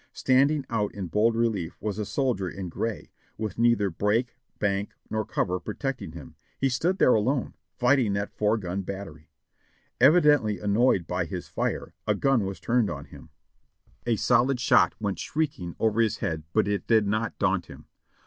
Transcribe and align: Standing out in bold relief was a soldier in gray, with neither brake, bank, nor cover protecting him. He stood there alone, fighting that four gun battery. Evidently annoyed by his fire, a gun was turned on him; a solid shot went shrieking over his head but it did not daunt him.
Standing 0.13 0.65
out 0.67 0.95
in 0.95 1.09
bold 1.09 1.35
relief 1.35 1.77
was 1.79 1.99
a 1.99 2.07
soldier 2.07 2.49
in 2.49 2.69
gray, 2.69 3.11
with 3.37 3.59
neither 3.59 3.91
brake, 3.91 4.35
bank, 4.57 4.95
nor 5.11 5.23
cover 5.23 5.59
protecting 5.59 6.13
him. 6.13 6.33
He 6.59 6.69
stood 6.69 6.97
there 6.97 7.13
alone, 7.13 7.53
fighting 7.77 8.13
that 8.13 8.33
four 8.35 8.57
gun 8.57 8.81
battery. 8.81 9.29
Evidently 9.99 10.57
annoyed 10.57 11.05
by 11.05 11.25
his 11.25 11.47
fire, 11.47 11.93
a 12.07 12.15
gun 12.15 12.45
was 12.45 12.59
turned 12.59 12.89
on 12.89 13.05
him; 13.05 13.29
a 14.07 14.15
solid 14.15 14.59
shot 14.59 14.95
went 14.99 15.19
shrieking 15.19 15.75
over 15.79 16.01
his 16.01 16.17
head 16.17 16.45
but 16.51 16.67
it 16.67 16.87
did 16.87 17.05
not 17.05 17.37
daunt 17.37 17.67
him. 17.67 17.85